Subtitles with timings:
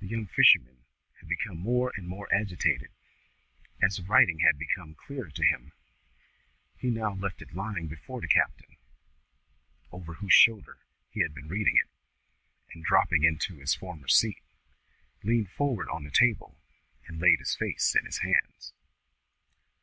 [0.00, 0.86] The young fisherman
[1.20, 2.88] had become more and more agitated,
[3.82, 5.72] as the writing had become clearer to him.
[6.78, 8.78] He now left it lying before the captain,
[9.92, 10.78] over whose shoulder
[11.10, 11.90] he had been reading it,
[12.72, 14.40] and dropping into his former seat,
[15.22, 16.58] leaned forward on the table
[17.06, 18.72] and laid his face in his hands.